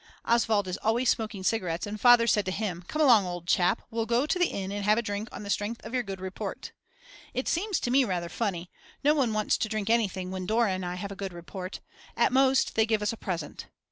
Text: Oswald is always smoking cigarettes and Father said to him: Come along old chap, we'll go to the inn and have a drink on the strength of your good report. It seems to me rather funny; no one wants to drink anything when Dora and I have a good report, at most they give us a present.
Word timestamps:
Oswald 0.25 0.67
is 0.67 0.77
always 0.77 1.11
smoking 1.11 1.43
cigarettes 1.43 1.85
and 1.85 2.01
Father 2.01 2.25
said 2.25 2.43
to 2.45 2.51
him: 2.51 2.83
Come 2.87 3.03
along 3.03 3.27
old 3.27 3.45
chap, 3.45 3.83
we'll 3.91 4.07
go 4.07 4.25
to 4.25 4.39
the 4.39 4.47
inn 4.47 4.71
and 4.71 4.83
have 4.83 4.97
a 4.97 5.01
drink 5.03 5.29
on 5.31 5.43
the 5.43 5.49
strength 5.51 5.79
of 5.85 5.93
your 5.93 6.01
good 6.01 6.19
report. 6.19 6.71
It 7.35 7.47
seems 7.47 7.79
to 7.81 7.91
me 7.91 8.03
rather 8.03 8.27
funny; 8.27 8.71
no 9.03 9.13
one 9.13 9.31
wants 9.31 9.59
to 9.59 9.69
drink 9.69 9.91
anything 9.91 10.31
when 10.31 10.47
Dora 10.47 10.71
and 10.71 10.83
I 10.83 10.95
have 10.95 11.11
a 11.11 11.15
good 11.15 11.33
report, 11.33 11.81
at 12.17 12.33
most 12.33 12.73
they 12.73 12.87
give 12.87 13.03
us 13.03 13.13
a 13.13 13.17
present. 13.17 13.67